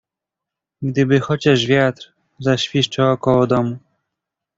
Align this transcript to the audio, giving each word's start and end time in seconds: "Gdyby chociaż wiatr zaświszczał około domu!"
"Gdyby 0.81 1.19
chociaż 1.19 1.65
wiatr 1.65 2.13
zaświszczał 2.39 3.11
około 3.11 3.47
domu!" 3.47 3.77